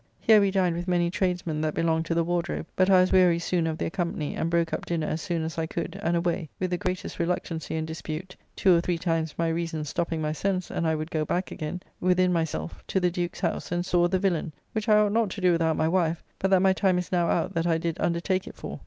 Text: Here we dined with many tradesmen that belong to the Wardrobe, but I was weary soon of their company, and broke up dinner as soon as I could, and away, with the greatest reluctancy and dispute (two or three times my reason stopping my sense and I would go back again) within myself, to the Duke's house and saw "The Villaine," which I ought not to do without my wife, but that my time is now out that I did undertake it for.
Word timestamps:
Here 0.19 0.41
we 0.41 0.49
dined 0.49 0.75
with 0.75 0.87
many 0.87 1.11
tradesmen 1.11 1.61
that 1.61 1.75
belong 1.75 2.01
to 2.05 2.15
the 2.15 2.23
Wardrobe, 2.23 2.65
but 2.75 2.89
I 2.89 3.01
was 3.01 3.11
weary 3.11 3.37
soon 3.37 3.67
of 3.67 3.77
their 3.77 3.91
company, 3.91 4.33
and 4.33 4.49
broke 4.49 4.73
up 4.73 4.83
dinner 4.87 5.05
as 5.05 5.21
soon 5.21 5.43
as 5.43 5.59
I 5.59 5.67
could, 5.67 5.99
and 6.01 6.17
away, 6.17 6.49
with 6.59 6.71
the 6.71 6.77
greatest 6.79 7.19
reluctancy 7.19 7.75
and 7.75 7.85
dispute 7.85 8.35
(two 8.55 8.75
or 8.75 8.81
three 8.81 8.97
times 8.97 9.35
my 9.37 9.47
reason 9.47 9.85
stopping 9.85 10.19
my 10.19 10.31
sense 10.31 10.71
and 10.71 10.87
I 10.87 10.95
would 10.95 11.11
go 11.11 11.23
back 11.23 11.51
again) 11.51 11.83
within 11.99 12.33
myself, 12.33 12.83
to 12.87 12.99
the 12.99 13.11
Duke's 13.11 13.41
house 13.41 13.71
and 13.71 13.85
saw 13.85 14.07
"The 14.07 14.17
Villaine," 14.17 14.53
which 14.71 14.89
I 14.89 14.97
ought 14.97 15.11
not 15.11 15.29
to 15.29 15.41
do 15.41 15.51
without 15.51 15.77
my 15.77 15.87
wife, 15.87 16.23
but 16.39 16.49
that 16.49 16.61
my 16.63 16.73
time 16.73 16.97
is 16.97 17.11
now 17.11 17.29
out 17.29 17.53
that 17.53 17.67
I 17.67 17.77
did 17.77 17.97
undertake 17.99 18.47
it 18.47 18.55
for. 18.55 18.79